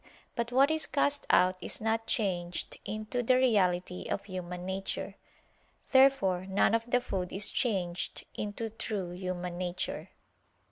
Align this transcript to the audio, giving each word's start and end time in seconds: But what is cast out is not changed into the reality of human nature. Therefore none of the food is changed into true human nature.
But 0.35 0.51
what 0.51 0.71
is 0.71 0.87
cast 0.87 1.27
out 1.29 1.57
is 1.61 1.79
not 1.79 2.07
changed 2.07 2.79
into 2.85 3.21
the 3.21 3.35
reality 3.37 4.05
of 4.09 4.23
human 4.25 4.65
nature. 4.65 5.13
Therefore 5.91 6.47
none 6.47 6.73
of 6.73 6.89
the 6.89 7.01
food 7.01 7.31
is 7.31 7.51
changed 7.51 8.25
into 8.33 8.71
true 8.71 9.11
human 9.11 9.59
nature. 9.59 10.09